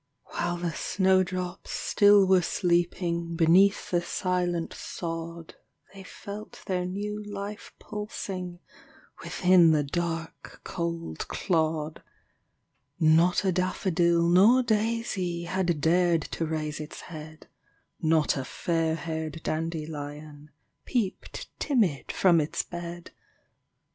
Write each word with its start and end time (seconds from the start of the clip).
While 0.29 0.57
the 0.57 0.73
snow 0.73 1.21
drops 1.21 1.69
still 1.69 2.25
were 2.25 2.41
sleeping 2.41 3.35
Beneath 3.35 3.91
the 3.91 4.01
silent 4.01 4.73
sod; 4.73 5.57
They 5.93 6.01
felt 6.01 6.63
their 6.65 6.85
new 6.87 7.23
life 7.23 7.71
pulsing 7.77 8.61
Within 9.23 9.69
the 9.73 9.83
dark, 9.83 10.61
cold 10.63 11.27
clod. 11.27 12.01
Not 12.99 13.45
a 13.45 13.51
daffodil 13.51 14.23
nor 14.27 14.63
daisy 14.63 15.43
Had 15.43 15.79
dared 15.81 16.23
to 16.33 16.47
raise 16.47 16.79
its 16.79 17.01
head; 17.01 17.45
Not 18.01 18.35
a 18.35 18.43
fairhaired 18.43 19.43
dandelion 19.43 20.49
Peeped 20.85 21.47
timid 21.59 22.11
from 22.11 22.41
its 22.41 22.63
bed; 22.63 23.03
THE 23.03 23.09
CROCUSES. 23.11 23.15